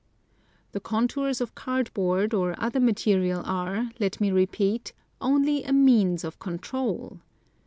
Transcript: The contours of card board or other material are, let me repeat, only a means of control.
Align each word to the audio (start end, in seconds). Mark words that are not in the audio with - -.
The 0.71 0.79
contours 0.79 1.41
of 1.41 1.53
card 1.53 1.93
board 1.93 2.33
or 2.33 2.55
other 2.57 2.79
material 2.79 3.43
are, 3.45 3.91
let 3.99 4.19
me 4.19 4.31
repeat, 4.31 4.93
only 5.21 5.63
a 5.63 5.71
means 5.73 6.23
of 6.23 6.39
control. 6.39 7.19